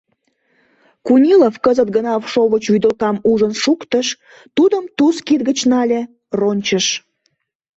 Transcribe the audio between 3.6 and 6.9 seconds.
шуктыш, тудым Туз кид гыч нале, рончыш.